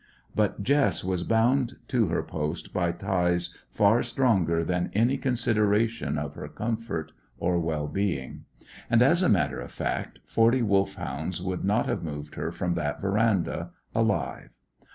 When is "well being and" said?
7.59-9.03